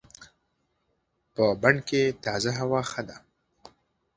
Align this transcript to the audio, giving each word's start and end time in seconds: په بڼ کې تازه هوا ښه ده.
په 1.33 1.43
بڼ 1.61 1.75
کې 1.87 2.01
تازه 2.23 2.51
هوا 2.59 2.81
ښه 2.91 3.01
ده. 3.07 3.17